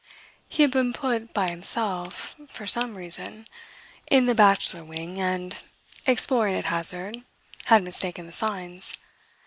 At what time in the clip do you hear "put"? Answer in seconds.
0.93-1.31